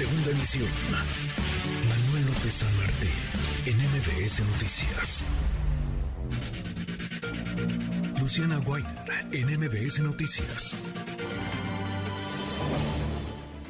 Segunda 0.00 0.30
emisión. 0.30 0.68
Manuel 1.86 2.24
López 2.24 2.54
San 2.54 2.74
Martín, 2.78 3.10
en 3.66 3.76
MBS 3.76 4.40
Noticias. 4.46 5.26
Luciana 8.18 8.60
Weiner, 8.60 8.90
en 9.30 9.60
MBS 9.60 10.00
Noticias. 10.00 10.74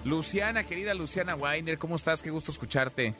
Luciana, 0.04 0.62
querida 0.68 0.95
Luciana 0.95 1.34
Weiner, 1.34 1.79
¿cómo 1.79 1.96
estás? 1.96 2.22
Qué 2.22 2.30
gusto 2.30 2.52
escucharte. 2.52 3.12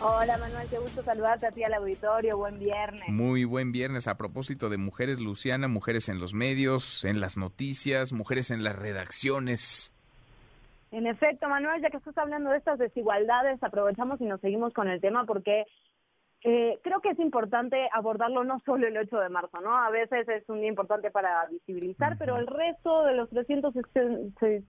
Hola 0.00 0.38
Manuel, 0.38 0.68
qué 0.70 0.78
gusto 0.78 1.02
saludarte 1.02 1.48
a 1.48 1.50
ti 1.50 1.64
al 1.64 1.74
auditorio, 1.74 2.36
buen 2.36 2.60
viernes. 2.60 3.08
Muy 3.08 3.42
buen 3.42 3.72
viernes. 3.72 4.06
A 4.06 4.16
propósito 4.16 4.68
de 4.68 4.76
mujeres, 4.76 5.18
Luciana, 5.18 5.66
mujeres 5.66 6.08
en 6.08 6.20
los 6.20 6.32
medios, 6.32 7.04
en 7.04 7.18
las 7.18 7.36
noticias, 7.36 8.12
mujeres 8.12 8.52
en 8.52 8.62
las 8.62 8.76
redacciones. 8.76 9.95
En 10.96 11.06
efecto, 11.06 11.46
Manuel, 11.46 11.82
ya 11.82 11.90
que 11.90 11.98
estás 11.98 12.16
hablando 12.16 12.48
de 12.48 12.56
estas 12.56 12.78
desigualdades, 12.78 13.62
aprovechamos 13.62 14.18
y 14.22 14.24
nos 14.24 14.40
seguimos 14.40 14.72
con 14.72 14.88
el 14.88 15.02
tema 15.02 15.26
porque 15.26 15.66
eh, 16.48 16.78
creo 16.84 17.00
que 17.00 17.08
es 17.08 17.18
importante 17.18 17.88
abordarlo 17.92 18.44
no 18.44 18.60
solo 18.60 18.86
el 18.86 18.96
8 18.96 19.18
de 19.18 19.28
marzo, 19.30 19.60
¿no? 19.64 19.76
A 19.76 19.90
veces 19.90 20.28
es 20.28 20.48
un 20.48 20.60
día 20.60 20.68
importante 20.68 21.10
para 21.10 21.44
visibilizar, 21.46 22.16
pero 22.18 22.36
el 22.36 22.46
resto 22.46 23.02
de 23.02 23.14
los, 23.14 23.28
360, 23.30 24.64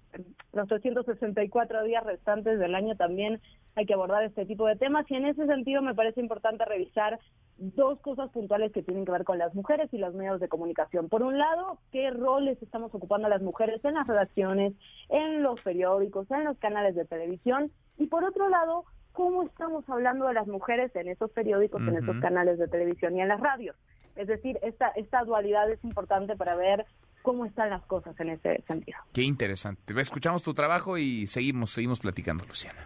los 0.54 0.68
364 0.68 1.84
días 1.84 2.04
restantes 2.04 2.58
del 2.58 2.74
año 2.74 2.96
también 2.96 3.40
hay 3.76 3.86
que 3.86 3.94
abordar 3.94 4.24
este 4.24 4.48
tipo 4.48 4.66
de 4.66 4.76
temas 4.76 5.06
y 5.12 5.18
en 5.18 5.28
ese 5.28 5.46
sentido 5.46 5.84
me 5.84 5.94
parece 5.94 6.20
importante 6.20 6.66
revisar 6.66 7.20
dos 7.58 8.00
cosas 8.00 8.32
puntuales 8.32 8.72
que 8.72 8.82
tienen 8.82 9.06
que 9.06 9.12
ver 9.12 9.24
con 9.24 9.38
las 9.38 9.54
mujeres 9.54 9.94
y 9.94 10.00
los 10.00 10.16
medios 10.16 10.40
de 10.40 10.50
comunicación. 10.50 11.10
Por 11.10 11.22
un 11.22 11.38
lado, 11.38 11.78
qué 11.92 12.10
roles 12.10 12.60
estamos 12.60 12.92
ocupando 12.96 13.30
las 13.30 13.44
mujeres 13.44 13.86
en 13.86 13.94
las 13.94 14.08
redacciones, 14.08 14.74
en 15.10 15.44
los 15.44 15.62
periódicos, 15.62 16.26
en 16.32 16.46
los 16.46 16.58
canales 16.58 16.96
de 16.96 17.06
televisión 17.06 17.72
y 18.00 18.08
por 18.08 18.24
otro 18.24 18.50
lado, 18.50 18.86
cómo 19.18 19.42
estamos 19.42 19.84
hablando 19.90 20.28
de 20.28 20.36
las 20.36 20.46
mujeres 20.46 20.96
en 20.96 21.08
esos 21.08 21.32
periódicos, 21.32 21.82
en 21.82 21.98
esos 21.98 22.22
canales 22.22 22.60
de 22.60 22.68
televisión 22.68 23.18
y 23.18 23.22
en 23.22 23.30
las 23.30 23.40
radios. 23.40 23.76
Es 24.16 24.28
decir, 24.28 24.60
esta, 24.62 24.90
esta 24.90 25.24
dualidad 25.24 25.72
es 25.72 25.84
importante 25.84 26.36
para 26.36 26.56
ver 26.56 26.86
cómo 27.24 27.48
están 27.48 27.72
las 27.72 27.84
cosas 27.88 28.18
en 28.20 28.30
ese 28.30 28.64
sentido. 28.68 29.00
Qué 29.14 29.24
interesante. 29.24 30.00
Escuchamos 30.00 30.44
tu 30.44 30.54
trabajo 30.54 31.00
y 31.00 31.26
seguimos, 31.26 31.72
seguimos 31.72 32.00
platicando, 32.00 32.46
Luciana. 32.46 32.86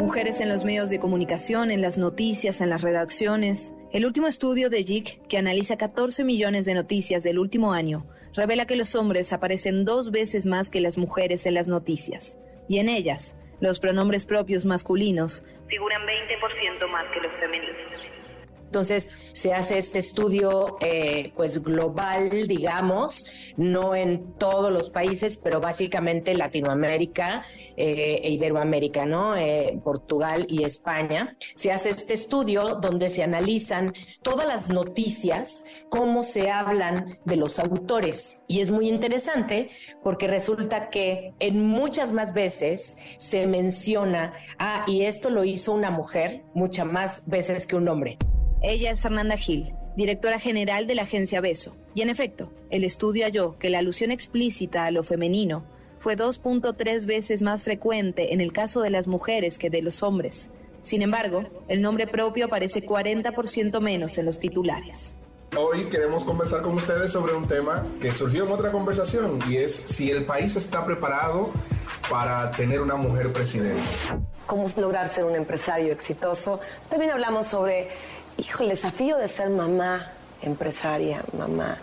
Mujeres 0.00 0.40
en 0.40 0.48
los 0.48 0.64
medios 0.64 0.88
de 0.88 0.98
comunicación, 0.98 1.70
en 1.70 1.82
las 1.82 1.98
noticias, 1.98 2.62
en 2.62 2.70
las 2.70 2.80
redacciones. 2.80 3.74
El 3.94 4.06
último 4.06 4.26
estudio 4.26 4.70
de 4.70 4.82
JIC, 4.82 5.24
que 5.28 5.38
analiza 5.38 5.76
14 5.76 6.24
millones 6.24 6.64
de 6.64 6.74
noticias 6.74 7.22
del 7.22 7.38
último 7.38 7.72
año, 7.72 8.04
revela 8.34 8.66
que 8.66 8.74
los 8.74 8.96
hombres 8.96 9.32
aparecen 9.32 9.84
dos 9.84 10.10
veces 10.10 10.46
más 10.46 10.68
que 10.68 10.80
las 10.80 10.98
mujeres 10.98 11.46
en 11.46 11.54
las 11.54 11.68
noticias, 11.68 12.36
y 12.68 12.78
en 12.78 12.88
ellas, 12.88 13.36
los 13.60 13.78
pronombres 13.78 14.26
propios 14.26 14.64
masculinos 14.64 15.44
figuran 15.68 16.02
20% 16.02 16.90
más 16.90 17.08
que 17.10 17.20
los 17.20 17.32
femeninos. 17.34 17.76
Entonces 18.74 19.08
se 19.34 19.54
hace 19.54 19.78
este 19.78 20.00
estudio 20.00 20.78
eh, 20.80 21.30
pues 21.36 21.62
global, 21.62 22.48
digamos, 22.48 23.24
no 23.56 23.94
en 23.94 24.32
todos 24.32 24.72
los 24.72 24.90
países, 24.90 25.36
pero 25.36 25.60
básicamente 25.60 26.34
Latinoamérica 26.34 27.44
eh, 27.76 28.20
e 28.24 28.30
Iberoamérica, 28.30 29.06
¿no? 29.06 29.36
Eh, 29.36 29.78
Portugal 29.84 30.46
y 30.48 30.64
España. 30.64 31.36
Se 31.54 31.70
hace 31.70 31.90
este 31.90 32.14
estudio 32.14 32.80
donde 32.82 33.10
se 33.10 33.22
analizan 33.22 33.92
todas 34.22 34.48
las 34.48 34.68
noticias, 34.68 35.66
cómo 35.88 36.24
se 36.24 36.50
hablan 36.50 37.20
de 37.24 37.36
los 37.36 37.60
autores. 37.60 38.42
Y 38.48 38.58
es 38.60 38.72
muy 38.72 38.88
interesante 38.88 39.70
porque 40.02 40.26
resulta 40.26 40.90
que 40.90 41.32
en 41.38 41.64
muchas 41.64 42.10
más 42.10 42.34
veces 42.34 42.96
se 43.18 43.46
menciona, 43.46 44.32
ah, 44.58 44.84
y 44.88 45.02
esto 45.02 45.30
lo 45.30 45.44
hizo 45.44 45.72
una 45.72 45.92
mujer 45.92 46.42
muchas 46.54 46.86
más 46.86 47.28
veces 47.28 47.68
que 47.68 47.76
un 47.76 47.88
hombre. 47.88 48.18
Ella 48.66 48.92
es 48.92 49.00
Fernanda 49.02 49.36
Gil, 49.36 49.74
directora 49.94 50.38
general 50.38 50.86
de 50.86 50.94
la 50.94 51.02
agencia 51.02 51.42
Beso. 51.42 51.76
Y 51.94 52.00
en 52.00 52.08
efecto, 52.08 52.50
el 52.70 52.84
estudio 52.84 53.26
halló 53.26 53.58
que 53.58 53.68
la 53.68 53.80
alusión 53.80 54.10
explícita 54.10 54.86
a 54.86 54.90
lo 54.90 55.02
femenino 55.02 55.66
fue 55.98 56.16
2.3 56.16 57.04
veces 57.04 57.42
más 57.42 57.62
frecuente 57.62 58.32
en 58.32 58.40
el 58.40 58.54
caso 58.54 58.80
de 58.80 58.88
las 58.88 59.06
mujeres 59.06 59.58
que 59.58 59.68
de 59.68 59.82
los 59.82 60.02
hombres. 60.02 60.48
Sin 60.80 61.02
embargo, 61.02 61.44
el 61.68 61.82
nombre 61.82 62.06
propio 62.06 62.46
aparece 62.46 62.82
40% 62.82 63.80
menos 63.80 64.16
en 64.16 64.24
los 64.24 64.38
titulares. 64.38 65.14
Hoy 65.58 65.84
queremos 65.84 66.24
conversar 66.24 66.62
con 66.62 66.74
ustedes 66.74 67.12
sobre 67.12 67.34
un 67.34 67.46
tema 67.46 67.86
que 68.00 68.14
surgió 68.14 68.46
en 68.46 68.52
otra 68.52 68.72
conversación 68.72 69.40
y 69.46 69.58
es 69.58 69.74
si 69.74 70.10
el 70.10 70.24
país 70.24 70.56
está 70.56 70.86
preparado 70.86 71.50
para 72.10 72.50
tener 72.52 72.80
una 72.80 72.96
mujer 72.96 73.30
presidenta. 73.30 73.82
Cómo 74.46 74.66
lograr 74.76 75.06
ser 75.06 75.26
un 75.26 75.36
empresario 75.36 75.92
exitoso. 75.92 76.60
También 76.88 77.12
hablamos 77.12 77.46
sobre 77.46 77.88
hijo, 78.38 78.62
el 78.62 78.70
desafío 78.70 79.16
de 79.16 79.28
ser 79.28 79.50
mamá, 79.50 80.12
empresaria, 80.42 81.22
mamá 81.36 81.78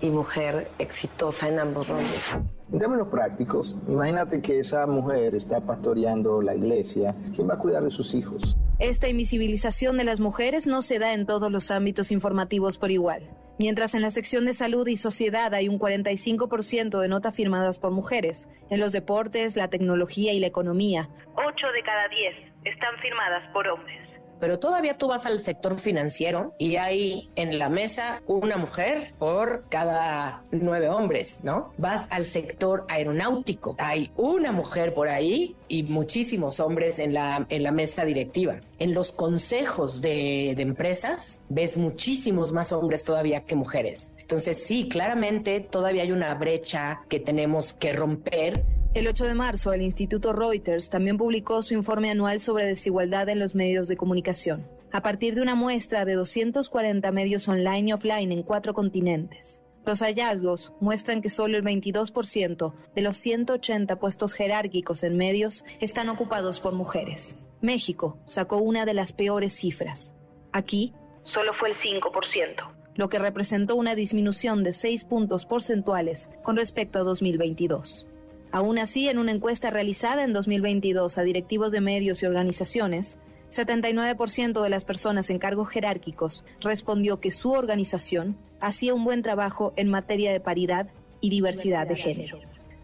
y 0.00 0.10
mujer 0.10 0.68
exitosa 0.78 1.48
en 1.48 1.58
ambos 1.58 1.88
roles. 1.88 2.34
En 2.72 2.78
términos 2.78 3.08
prácticos, 3.08 3.76
imagínate 3.88 4.42
que 4.42 4.58
esa 4.58 4.86
mujer 4.86 5.34
está 5.34 5.60
pastoreando 5.60 6.42
la 6.42 6.54
iglesia. 6.54 7.14
¿Quién 7.34 7.48
va 7.48 7.54
a 7.54 7.58
cuidar 7.58 7.82
de 7.82 7.90
sus 7.90 8.14
hijos? 8.14 8.56
Esta 8.78 9.08
invisibilización 9.08 9.96
de 9.96 10.04
las 10.04 10.20
mujeres 10.20 10.66
no 10.66 10.82
se 10.82 10.98
da 10.98 11.12
en 11.14 11.26
todos 11.26 11.50
los 11.50 11.70
ámbitos 11.70 12.10
informativos 12.10 12.76
por 12.76 12.90
igual. 12.90 13.30
Mientras 13.56 13.94
en 13.94 14.02
la 14.02 14.10
sección 14.10 14.46
de 14.46 14.52
salud 14.52 14.88
y 14.88 14.96
sociedad 14.96 15.54
hay 15.54 15.68
un 15.68 15.78
45% 15.78 16.98
de 16.98 17.08
notas 17.08 17.34
firmadas 17.34 17.78
por 17.78 17.92
mujeres, 17.92 18.48
en 18.68 18.80
los 18.80 18.92
deportes, 18.92 19.54
la 19.54 19.68
tecnología 19.68 20.32
y 20.32 20.40
la 20.40 20.48
economía, 20.48 21.08
8 21.36 21.66
de 21.72 21.82
cada 21.84 22.08
10 22.08 22.36
están 22.64 22.98
firmadas 23.00 23.46
por 23.52 23.68
hombres 23.68 24.23
pero 24.40 24.58
todavía 24.58 24.96
tú 24.96 25.08
vas 25.08 25.26
al 25.26 25.40
sector 25.40 25.78
financiero 25.80 26.54
y 26.58 26.76
hay 26.76 27.30
en 27.36 27.58
la 27.58 27.68
mesa 27.68 28.22
una 28.26 28.56
mujer 28.56 29.14
por 29.18 29.64
cada 29.68 30.42
nueve 30.50 30.88
hombres, 30.88 31.38
¿no? 31.42 31.72
Vas 31.78 32.06
al 32.10 32.24
sector 32.24 32.84
aeronáutico, 32.88 33.76
hay 33.78 34.10
una 34.16 34.52
mujer 34.52 34.94
por 34.94 35.08
ahí 35.08 35.56
y 35.68 35.84
muchísimos 35.84 36.60
hombres 36.60 36.98
en 36.98 37.14
la, 37.14 37.46
en 37.48 37.62
la 37.62 37.72
mesa 37.72 38.04
directiva. 38.04 38.60
En 38.78 38.94
los 38.94 39.12
consejos 39.12 40.00
de, 40.00 40.54
de 40.56 40.62
empresas 40.62 41.44
ves 41.48 41.76
muchísimos 41.76 42.52
más 42.52 42.72
hombres 42.72 43.04
todavía 43.04 43.44
que 43.44 43.54
mujeres. 43.54 44.10
Entonces 44.18 44.64
sí, 44.64 44.88
claramente 44.88 45.60
todavía 45.60 46.02
hay 46.02 46.12
una 46.12 46.34
brecha 46.34 47.02
que 47.08 47.20
tenemos 47.20 47.72
que 47.72 47.92
romper 47.92 48.64
el 48.94 49.08
8 49.08 49.24
de 49.24 49.34
marzo, 49.34 49.72
el 49.72 49.82
Instituto 49.82 50.32
Reuters 50.32 50.88
también 50.88 51.18
publicó 51.18 51.62
su 51.62 51.74
informe 51.74 52.10
anual 52.10 52.38
sobre 52.38 52.66
desigualdad 52.66 53.28
en 53.28 53.40
los 53.40 53.56
medios 53.56 53.88
de 53.88 53.96
comunicación, 53.96 54.68
a 54.92 55.02
partir 55.02 55.34
de 55.34 55.42
una 55.42 55.56
muestra 55.56 56.04
de 56.04 56.14
240 56.14 57.10
medios 57.10 57.48
online 57.48 57.90
y 57.90 57.92
offline 57.92 58.30
en 58.30 58.44
cuatro 58.44 58.72
continentes. 58.72 59.62
Los 59.84 60.00
hallazgos 60.00 60.72
muestran 60.80 61.22
que 61.22 61.28
solo 61.28 61.58
el 61.58 61.64
22% 61.64 62.72
de 62.94 63.02
los 63.02 63.16
180 63.16 63.96
puestos 63.96 64.32
jerárquicos 64.32 65.02
en 65.02 65.16
medios 65.16 65.64
están 65.80 66.08
ocupados 66.08 66.60
por 66.60 66.72
mujeres. 66.72 67.50
México 67.60 68.18
sacó 68.26 68.58
una 68.58 68.86
de 68.86 68.94
las 68.94 69.12
peores 69.12 69.54
cifras. 69.54 70.14
Aquí 70.52 70.94
solo 71.24 71.52
fue 71.52 71.68
el 71.68 71.74
5%, 71.74 72.72
lo 72.94 73.08
que 73.08 73.18
representó 73.18 73.74
una 73.74 73.96
disminución 73.96 74.62
de 74.62 74.72
6 74.72 75.04
puntos 75.04 75.46
porcentuales 75.46 76.30
con 76.44 76.56
respecto 76.56 77.00
a 77.00 77.02
2022. 77.02 78.08
Aún 78.54 78.78
así, 78.78 79.08
en 79.08 79.18
una 79.18 79.32
encuesta 79.32 79.70
realizada 79.70 80.22
en 80.22 80.32
2022 80.32 81.18
a 81.18 81.24
directivos 81.24 81.72
de 81.72 81.80
medios 81.80 82.22
y 82.22 82.26
organizaciones, 82.26 83.18
79% 83.50 84.62
de 84.62 84.70
las 84.70 84.84
personas 84.84 85.28
en 85.30 85.40
cargos 85.40 85.70
jerárquicos 85.70 86.44
respondió 86.60 87.18
que 87.18 87.32
su 87.32 87.50
organización 87.50 88.38
hacía 88.60 88.94
un 88.94 89.02
buen 89.02 89.22
trabajo 89.22 89.72
en 89.74 89.90
materia 89.90 90.30
de 90.30 90.38
paridad 90.38 90.86
y 91.20 91.30
diversidad 91.30 91.88
de 91.88 91.96
género. 91.96 92.38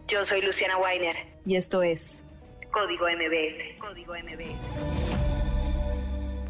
Yo 0.09 0.25
soy 0.25 0.41
Luciana 0.41 0.77
Weiner 0.77 1.15
y 1.45 1.55
esto 1.55 1.81
es 1.83 2.25
Código 2.73 3.05
MBS. 3.05 3.79
Código 3.79 4.13
MBS. 4.13 5.20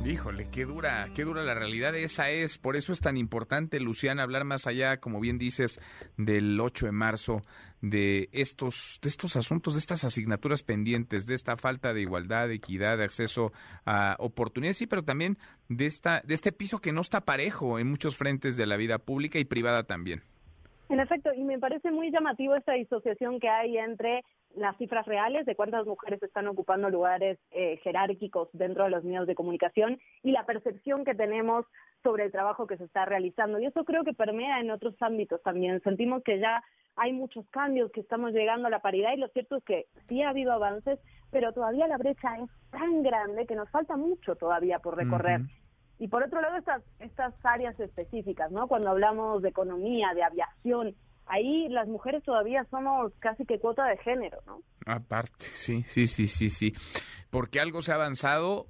Híjole, 0.06 0.48
qué 0.52 0.66
dura, 0.66 1.08
qué 1.16 1.24
dura 1.24 1.44
la 1.44 1.54
realidad 1.54 1.96
esa 1.96 2.30
es. 2.30 2.58
Por 2.58 2.76
eso 2.76 2.92
es 2.92 3.00
tan 3.00 3.18
importante, 3.18 3.80
Luciana, 3.80 4.24
hablar 4.24 4.46
más 4.46 4.68
allá, 4.68 4.98
como 4.98 5.20
bien 5.20 5.38
dices, 5.38 5.80
del 6.18 6.60
8 6.60 6.88
de 6.88 6.92
marzo, 6.92 7.42
de 7.82 8.28
estos, 8.32 9.00
de 9.02 9.10
estos 9.10 9.36
asuntos, 9.36 9.74
de 9.74 9.80
estas 9.80 10.04
asignaturas 10.04 10.64
pendientes, 10.64 11.28
de 11.28 11.36
esta 11.36 11.56
falta 11.56 11.94
de 11.94 12.02
igualdad, 12.02 12.48
de 12.48 12.56
equidad, 12.56 12.98
de 12.98 13.04
acceso 13.04 13.52
a 13.86 14.16
oportunidades, 14.20 14.78
sí, 14.78 14.88
pero 14.88 15.04
también 15.04 15.38
de 15.70 15.86
esta, 15.86 16.22
de 16.22 16.34
este 16.34 16.52
piso 16.52 16.80
que 16.80 16.92
no 16.92 17.02
está 17.02 17.22
parejo 17.22 17.80
en 17.80 17.88
muchos 17.88 18.18
frentes 18.18 18.58
de 18.58 18.66
la 18.66 18.78
vida 18.78 18.98
pública 18.98 19.40
y 19.40 19.46
privada 19.46 19.84
también. 19.84 20.24
En 20.90 21.00
efecto, 21.00 21.30
y 21.34 21.44
me 21.44 21.58
parece 21.58 21.90
muy 21.90 22.12
llamativo 22.12 22.56
esta 22.56 22.74
disociación 22.74 23.40
que 23.40 23.48
hay 23.48 23.78
entre 23.78 24.24
las 24.56 24.78
cifras 24.78 25.06
reales 25.06 25.46
de 25.46 25.56
cuántas 25.56 25.86
mujeres 25.86 26.22
están 26.22 26.48
ocupando 26.48 26.90
lugares 26.90 27.40
eh, 27.52 27.78
jerárquicos 27.84 28.50
dentro 28.54 28.84
de 28.84 28.90
los 28.90 29.04
medios 29.04 29.28
de 29.28 29.36
comunicación 29.36 30.00
y 30.24 30.32
la 30.32 30.46
percepción 30.46 31.06
que 31.06 31.16
tenemos 31.16 31.66
sobre 32.04 32.26
el 32.26 32.32
trabajo 32.32 32.68
que 32.68 32.78
se 32.78 32.86
está 32.86 33.06
realizando. 33.06 33.60
Y 33.60 33.66
eso 33.66 33.86
creo 33.86 34.04
que 34.04 34.14
permea 34.14 34.60
en 34.60 34.72
otros 34.72 34.96
ámbitos 35.02 35.42
también. 35.44 35.82
Sentimos 35.82 36.24
que 36.24 36.40
ya 36.40 36.64
hay 36.96 37.14
muchos 37.14 37.46
cambios, 37.50 37.92
que 37.92 38.02
estamos 38.02 38.34
llegando 38.34 38.68
a 38.68 38.72
la 38.72 38.80
paridad 38.80 39.14
y 39.14 39.18
lo 39.18 39.28
cierto 39.30 39.58
es 39.58 39.64
que 39.64 39.88
sí 40.08 40.22
ha 40.22 40.30
habido 40.30 40.52
avances, 40.52 41.00
pero 41.32 41.54
todavía 41.54 41.88
la 41.88 41.98
brecha 41.98 42.38
es 42.38 42.50
tan 42.72 43.04
grande 43.04 43.46
que 43.46 43.56
nos 43.56 43.70
falta 43.70 43.96
mucho 43.96 44.36
todavía 44.36 44.80
por 44.80 44.98
recorrer. 44.98 45.42
Y 46.00 46.08
por 46.08 46.24
otro 46.24 46.42
lado, 46.42 46.58
estas, 46.58 46.82
estas 47.00 47.34
áreas 47.46 47.80
específicas, 47.80 48.52
¿no? 48.52 48.68
Cuando 48.68 48.90
hablamos 48.90 49.42
de 49.44 49.50
economía, 49.50 50.14
de 50.16 50.24
aviación, 50.24 50.96
ahí 51.32 51.70
las 51.70 51.88
mujeres 51.88 52.24
todavía 52.24 52.66
somos 52.70 53.14
casi 53.20 53.46
que 53.46 53.58
cuota 53.58 53.86
de 53.86 53.98
género, 53.98 54.40
¿no? 54.46 54.62
Aparte, 54.86 55.46
sí, 55.54 55.84
sí, 55.88 56.06
sí, 56.06 56.28
sí, 56.28 56.50
sí. 56.50 56.74
Porque 57.30 57.62
algo 57.62 57.82
se 57.82 57.94
ha 57.94 57.96
avanzado, 57.96 58.68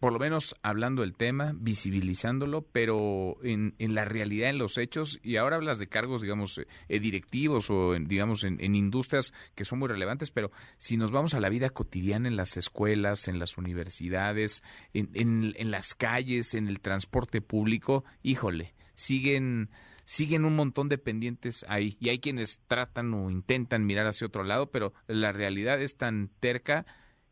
por 0.00 0.12
lo 0.12 0.18
menos 0.18 0.56
hablando 0.62 1.02
del 1.02 1.14
tema, 1.14 1.52
visibilizándolo, 1.54 2.62
pero 2.62 3.36
en, 3.44 3.76
en 3.78 3.94
la 3.94 4.04
realidad, 4.04 4.50
en 4.50 4.58
los 4.58 4.78
hechos, 4.78 5.20
y 5.22 5.36
ahora 5.36 5.56
hablas 5.56 5.78
de 5.78 5.86
cargos, 5.86 6.22
digamos, 6.22 6.58
eh, 6.58 6.98
directivos 6.98 7.70
o, 7.70 7.94
en, 7.94 8.08
digamos, 8.08 8.42
en, 8.42 8.60
en, 8.60 8.74
industrias 8.74 9.32
que 9.54 9.64
son 9.64 9.78
muy 9.78 9.88
relevantes, 9.88 10.32
pero 10.32 10.50
si 10.78 10.96
nos 10.96 11.12
vamos 11.12 11.34
a 11.34 11.40
la 11.40 11.50
vida 11.50 11.70
cotidiana 11.70 12.26
en 12.26 12.34
las 12.34 12.56
escuelas, 12.56 13.28
en 13.28 13.38
las 13.38 13.56
universidades, 13.58 14.64
en, 14.92 15.10
en, 15.14 15.54
en 15.56 15.70
las 15.70 15.94
calles, 15.94 16.54
en 16.54 16.66
el 16.66 16.80
transporte 16.80 17.42
público, 17.42 18.04
híjole, 18.24 18.74
siguen 18.94 19.70
siguen 20.12 20.44
un 20.44 20.54
montón 20.54 20.90
de 20.90 20.98
pendientes 20.98 21.64
ahí 21.70 21.96
y 21.98 22.10
hay 22.10 22.18
quienes 22.18 22.60
tratan 22.66 23.14
o 23.14 23.30
intentan 23.30 23.86
mirar 23.86 24.06
hacia 24.06 24.26
otro 24.26 24.44
lado, 24.44 24.70
pero 24.70 24.92
la 25.06 25.32
realidad 25.32 25.80
es 25.80 25.96
tan 25.96 26.28
terca 26.38 26.84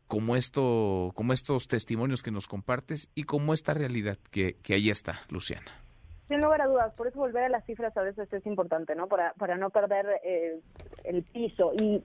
como 0.07 0.35
esto, 0.35 1.11
como 1.13 1.31
estos 1.31 1.67
testimonios 1.67 2.23
que 2.23 2.31
nos 2.31 2.47
compartes 2.47 3.11
y 3.13 3.25
como 3.25 3.53
esta 3.53 3.75
realidad 3.75 4.17
que, 4.31 4.55
que 4.63 4.73
ahí 4.73 4.89
está, 4.89 5.19
Luciana. 5.29 5.71
Sin 6.27 6.41
lugar 6.41 6.61
a 6.61 6.65
dudas, 6.65 6.91
por 6.95 7.05
eso 7.05 7.19
volver 7.19 7.43
a 7.43 7.49
las 7.49 7.63
cifras 7.67 7.95
a 7.95 8.01
veces 8.01 8.33
es 8.33 8.45
importante, 8.47 8.95
¿no? 8.95 9.07
Para, 9.07 9.33
para 9.33 9.57
no 9.57 9.69
perder 9.69 10.07
eh, 10.23 10.59
el 11.03 11.21
piso. 11.21 11.73
Y, 11.79 12.01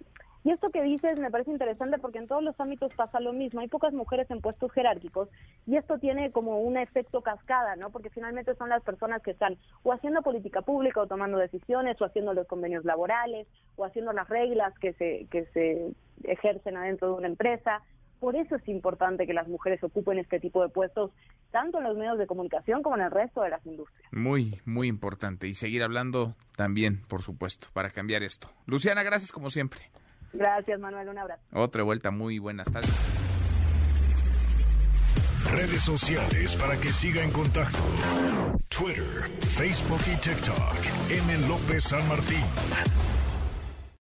y 0.47 0.53
esto 0.53 0.71
que 0.71 0.81
dices 0.81 1.19
me 1.19 1.29
parece 1.29 1.51
interesante 1.51 1.99
porque 1.99 2.19
en 2.19 2.29
todos 2.29 2.41
los 2.41 2.55
ámbitos 2.61 2.95
pasa 2.95 3.19
lo 3.19 3.33
mismo. 3.33 3.59
Hay 3.59 3.67
pocas 3.67 3.93
mujeres 3.93 4.31
en 4.31 4.41
puestos 4.41 4.71
jerárquicos 4.71 5.29
y 5.67 5.77
esto 5.77 5.99
tiene 5.99 6.31
como 6.31 6.61
un 6.61 6.77
efecto 6.77 7.21
cascada, 7.21 7.75
¿no? 7.75 7.91
Porque 7.91 8.11
finalmente 8.11 8.55
son 8.55 8.69
las 8.69 8.81
personas 8.85 9.23
que 9.25 9.33
están 9.33 9.57
o 9.83 9.93
haciendo 9.93 10.23
política 10.23 10.63
pública 10.63 11.01
o 11.01 11.09
tomando 11.09 11.37
decisiones 11.39 12.01
o 12.01 12.05
haciendo 12.05 12.33
los 12.33 12.47
convenios 12.47 12.85
laborales 12.85 13.49
o 13.75 13.85
haciendo 13.85 14.13
las 14.13 14.29
reglas 14.29 14.73
que 14.79 14.93
se, 14.93 15.27
que 15.33 15.47
se 15.47 15.91
ejercen 16.23 16.77
adentro 16.77 17.09
de 17.09 17.15
una 17.15 17.27
empresa. 17.27 17.83
Por 18.21 18.37
eso 18.37 18.55
es 18.55 18.69
importante 18.69 19.27
que 19.27 19.35
las 19.35 19.49
mujeres 19.49 19.83
ocupen 19.83 20.21
este 20.21 20.39
tipo 20.39 20.63
de 20.63 20.69
puestos, 20.69 21.11
tanto 21.51 21.79
en 21.79 21.85
los 21.85 21.97
medios 21.97 22.19
de 22.19 22.29
comunicación 22.29 22.85
como 22.85 22.95
en 22.95 23.03
el 23.03 23.11
resto 23.11 23.43
de 23.43 23.51
las 23.51 23.67
industrias. 23.67 24.13
Muy, 24.13 24.61
muy 24.65 24.87
importante. 24.87 25.49
Y 25.49 25.55
seguir 25.55 25.83
hablando 25.83 26.37
también, 26.57 27.03
por 27.09 27.23
supuesto, 27.23 27.67
para 27.73 27.91
cambiar 27.91 28.23
esto. 28.23 28.49
Luciana, 28.67 29.03
gracias 29.03 29.33
como 29.33 29.51
siempre. 29.51 29.91
Gracias, 30.33 30.79
Manuel. 30.81 31.09
Un 31.09 31.19
abrazo. 31.19 31.43
Otra 31.53 31.83
vuelta 31.83 32.11
muy 32.11 32.39
buenas 32.39 32.71
tardes. 32.71 32.91
Redes 35.53 35.83
sociales 35.83 36.57
para 36.57 36.77
que 36.77 36.91
siga 36.93 37.23
en 37.23 37.31
contacto: 37.31 37.79
Twitter, 38.69 39.31
Facebook 39.41 40.01
y 40.13 40.17
TikTok. 40.17 40.77
M. 41.11 41.49
López 41.49 41.85
San 41.85 42.07
Martín. 42.09 42.45